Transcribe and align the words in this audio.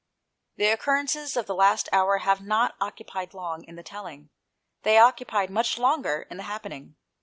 The 0.55 0.65
occurrences 0.69 1.37
of 1.37 1.45
the 1.45 1.53
last 1.53 1.87
hour 1.91 2.17
have 2.17 2.41
not 2.41 2.73
occupied 2.81 3.35
long 3.35 3.63
in 3.65 3.75
the 3.75 3.83
telling; 3.83 4.31
they 4.81 4.97
occupied 4.97 5.51
much 5.51 5.77
longer 5.77 6.25
in 6.27 6.37
the 6.37 6.43
happening. 6.49 6.95